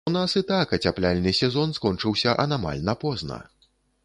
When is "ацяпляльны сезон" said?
0.77-1.75